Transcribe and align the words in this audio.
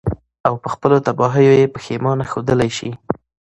او 0.47 0.53
په 0.63 0.67
خپلو 0.73 0.97
تباهيو 1.07 1.57
ئې 1.59 1.71
پښېمانه 1.75 2.23
ښودلے 2.31 2.69
شي. 2.77 2.91